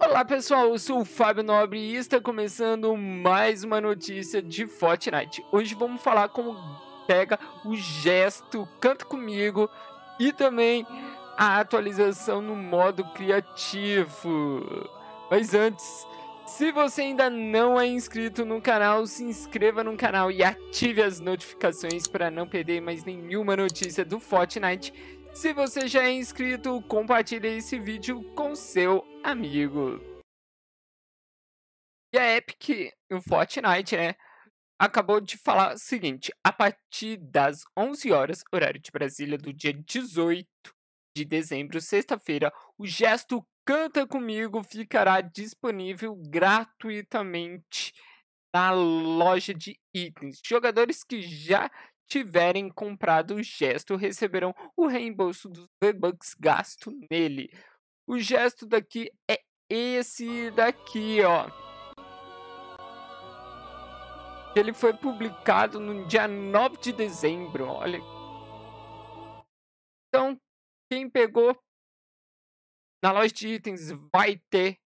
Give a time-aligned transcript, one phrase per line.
[0.00, 5.44] Olá pessoal, eu sou o Fábio Nobre e está começando mais uma notícia de Fortnite.
[5.52, 6.56] Hoje vamos falar como
[7.06, 9.70] pega o gesto Canta Comigo
[10.18, 10.84] e também
[11.36, 14.88] a atualização no modo criativo.
[15.30, 16.06] Mas antes,
[16.46, 21.18] se você ainda não é inscrito no canal, se inscreva no canal e ative as
[21.20, 24.92] notificações para não perder mais nenhuma notícia do Fortnite.
[25.34, 29.98] Se você já é inscrito, compartilhe esse vídeo com seu amigo.
[32.14, 34.14] E a Epic, o Fortnite, né,
[34.80, 39.72] acabou de falar o seguinte, a partir das 11 horas, horário de Brasília, do dia
[39.72, 40.46] 18
[41.16, 47.92] de dezembro, sexta-feira, o gesto Canta Comigo ficará disponível gratuitamente
[48.54, 50.40] na loja de itens.
[50.44, 51.68] Jogadores que já
[52.06, 57.50] tiverem comprado o gesto receberão o reembolso dos V-Bucks gasto nele.
[58.06, 61.48] O gesto daqui é esse daqui, ó.
[64.56, 67.98] Ele foi publicado no dia 9 de dezembro, olha.
[70.08, 70.40] Então,
[70.88, 71.58] quem pegou
[73.02, 74.78] na loja de itens vai ter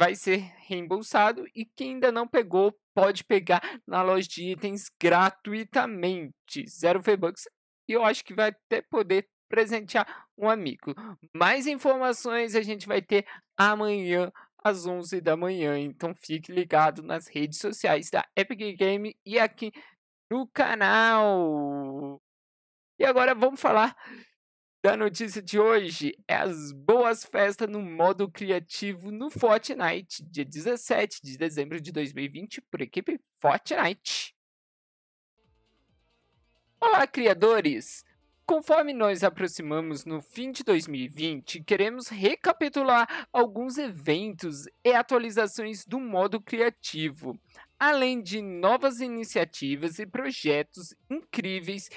[0.00, 6.68] vai ser reembolsado e quem ainda não pegou pode pegar na loja de itens gratuitamente,
[6.68, 7.48] zero V-Bucks.
[7.88, 10.94] E eu acho que vai até poder presentear um amigo.
[11.34, 13.26] Mais informações a gente vai ter
[13.56, 14.32] amanhã
[14.64, 19.72] às 11 da manhã, então fique ligado nas redes sociais da Epic Game e aqui
[20.30, 22.22] no canal.
[22.98, 23.96] E agora vamos falar
[24.82, 31.20] da notícia de hoje é as boas festas no modo criativo no Fortnite, dia 17
[31.22, 34.34] de dezembro de 2020, por equipe Fortnite.
[36.80, 38.04] Olá, criadores!
[38.44, 46.40] Conforme nós aproximamos no fim de 2020, queremos recapitular alguns eventos e atualizações do modo
[46.40, 47.40] criativo,
[47.78, 51.88] além de novas iniciativas e projetos incríveis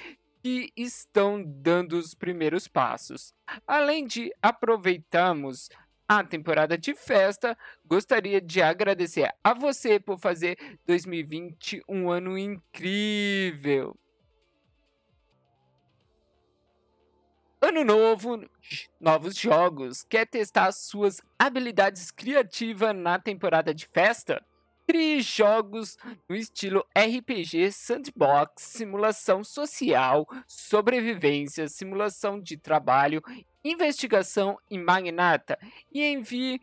[0.46, 3.34] que estão dando os primeiros passos.
[3.66, 5.70] Além de aproveitarmos
[6.08, 10.56] a temporada de festa, gostaria de agradecer a você por fazer
[10.86, 13.98] 2020 um ano incrível.
[17.60, 18.48] Ano novo,
[19.02, 20.04] novos jogos.
[20.04, 24.46] Quer testar suas habilidades criativas na temporada de festa?
[24.88, 25.98] Crie jogos
[26.30, 33.22] no estilo RPG, sandbox, simulação social, sobrevivência, simulação de trabalho,
[33.64, 35.58] investigação e magnata
[35.92, 36.62] e envie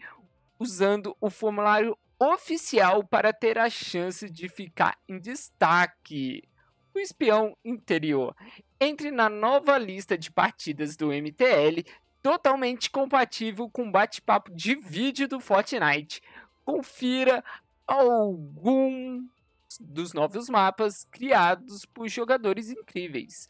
[0.59, 6.45] usando o formulário oficial para ter a chance de ficar em destaque.
[6.95, 8.37] O espião interior.
[8.81, 11.85] Entre na nova lista de partidas do MTL,
[12.23, 16.23] totalmente compatível com o bate-papo de vídeo do Fortnite.
[16.65, 17.43] Confira
[17.93, 19.29] alguns
[19.79, 23.49] dos novos mapas criados por jogadores incríveis.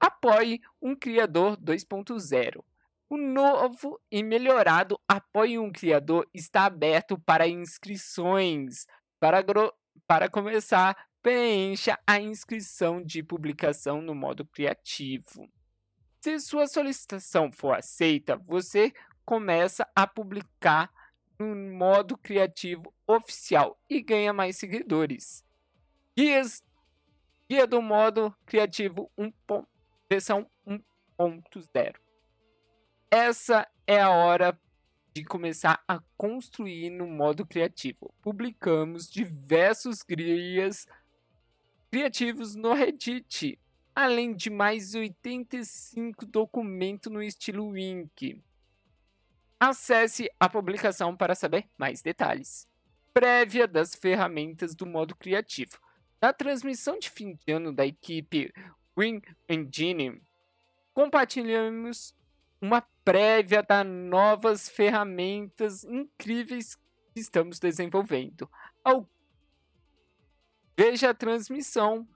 [0.00, 2.64] Apoie um criador 2.0.
[3.08, 8.86] O novo e melhorado Apoie um Criador está aberto para inscrições.
[9.20, 9.44] Para,
[10.06, 15.48] para começar, preencha a inscrição de publicação no modo criativo.
[16.20, 18.92] Se sua solicitação for aceita, você
[19.24, 20.90] começa a publicar
[21.38, 25.44] no modo criativo oficial e ganha mais seguidores.
[26.16, 26.62] Guias,
[27.48, 29.32] guia do modo criativo 1.
[30.10, 31.96] versão 1.0.
[33.10, 34.58] Essa é a hora
[35.14, 38.14] de começar a construir no modo criativo.
[38.22, 40.86] Publicamos diversos guias
[41.90, 43.58] criativos no Reddit,
[43.94, 48.42] além de mais 85 documentos no estilo Wink.
[49.60, 52.66] Acesse a publicação para saber mais detalhes.
[53.14, 55.78] Prévia das ferramentas do modo criativo.
[56.20, 58.52] Na transmissão de fim de ano da equipe
[58.96, 60.22] Win Engine,
[60.94, 62.14] compartilhamos
[62.60, 66.76] uma prévia das novas ferramentas incríveis
[67.12, 68.48] que estamos desenvolvendo.
[70.76, 72.08] Veja a transmissão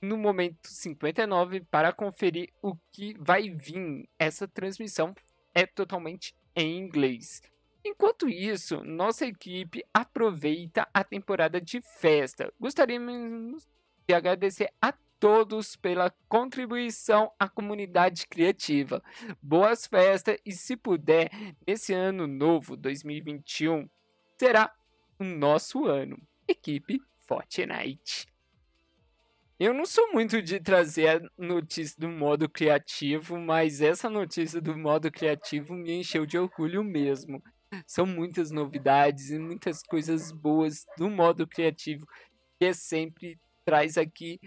[0.00, 4.08] no momento 59 para conferir o que vai vir.
[4.18, 5.14] Essa transmissão
[5.54, 7.42] é totalmente em inglês.
[7.88, 12.52] Enquanto isso, nossa equipe aproveita a temporada de festa.
[12.58, 13.64] Gostaríamos
[14.08, 19.00] de agradecer a todos pela contribuição à comunidade criativa.
[19.40, 21.30] Boas festas e, se puder,
[21.64, 23.88] nesse ano novo 2021
[24.36, 24.74] será
[25.16, 26.20] o nosso ano.
[26.48, 28.26] Equipe Fortnite.
[29.60, 34.76] Eu não sou muito de trazer a notícia do modo criativo, mas essa notícia do
[34.76, 37.40] modo criativo me encheu de orgulho mesmo.
[37.86, 42.06] São muitas novidades e muitas coisas boas do modo criativo
[42.58, 44.40] que sempre traz aqui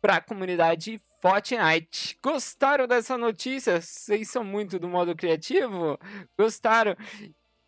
[0.00, 2.18] para a comunidade Fortnite.
[2.22, 3.80] Gostaram dessa notícia?
[3.80, 5.98] Vocês são muito do modo criativo?
[6.38, 6.96] Gostaram?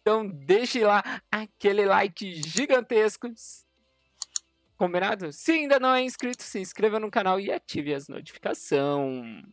[0.01, 3.29] Então deixe lá aquele like gigantesco.
[4.77, 5.33] Combinado?
[5.33, 9.45] Se ainda não é inscrito, se inscreva no canal e ative as notificações.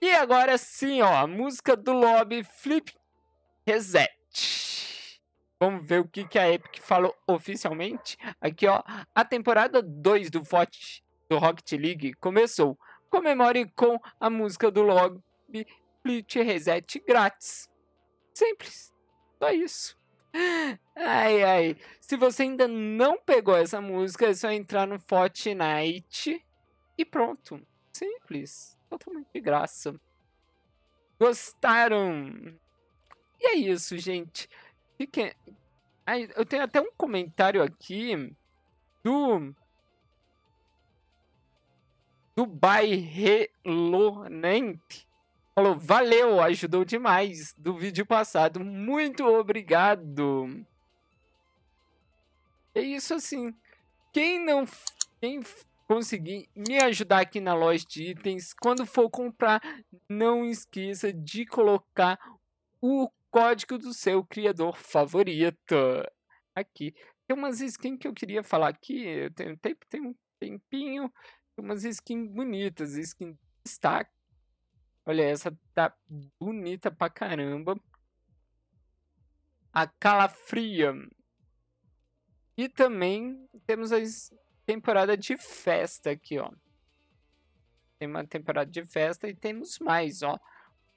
[0.00, 2.94] E agora sim, ó, a música do lobby Flip
[3.66, 4.10] Reset.
[5.60, 8.16] Vamos ver o que, que a Epic falou oficialmente.
[8.40, 8.82] Aqui, ó,
[9.14, 12.78] a temporada 2 do, Fort, do Rocket League começou.
[13.10, 15.66] Comemore com a música do lobby
[16.02, 17.68] Flip Reset grátis.
[18.32, 18.94] Simples.
[19.38, 20.00] Só isso.
[20.96, 21.76] Ai, ai.
[22.00, 26.44] Se você ainda não pegou essa música, é só entrar no Fortnite
[26.96, 27.60] e pronto.
[27.92, 28.78] Simples.
[28.88, 29.94] Totalmente de graça.
[31.18, 32.58] Gostaram?
[33.40, 34.48] E é isso, gente.
[34.96, 35.32] Fiquem...
[36.06, 38.34] Ai, eu tenho até um comentário aqui
[39.02, 39.54] do
[42.34, 45.06] do Bairrelonente
[45.60, 48.60] falou, valeu, ajudou demais do vídeo passado.
[48.60, 50.64] Muito obrigado.
[52.74, 53.54] É isso assim.
[54.12, 54.64] Quem não
[55.20, 55.42] quem
[55.86, 59.60] conseguir me ajudar aqui na loja de itens, quando for comprar,
[60.08, 62.18] não esqueça de colocar
[62.80, 65.76] o código do seu criador favorito.
[66.54, 66.94] Aqui.
[67.26, 71.12] Tem umas skins que eu queria falar aqui, tenho tempo, tem um tempinho,
[71.54, 74.10] tem umas skins bonitas, skin destaque
[75.06, 75.92] Olha, essa tá
[76.38, 77.76] bonita pra caramba.
[79.72, 80.94] A Calafria.
[82.56, 83.96] E também temos a
[84.66, 86.50] temporada de festa aqui, ó.
[87.98, 90.38] Tem uma temporada de festa e temos mais, ó.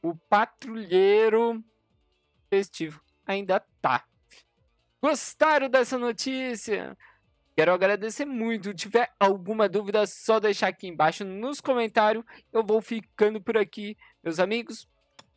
[0.01, 1.63] O Patrulheiro
[2.53, 4.05] Festivo ainda tá.
[5.01, 6.95] Gostaram dessa notícia?
[7.55, 8.69] Quero agradecer muito.
[8.69, 12.23] Se tiver alguma dúvida, só deixar aqui embaixo nos comentários.
[12.51, 14.87] Eu vou ficando por aqui, meus amigos.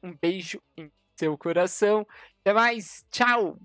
[0.02, 2.06] Um beijo em seu coração.
[2.42, 3.02] Até mais.
[3.10, 3.58] Tchau.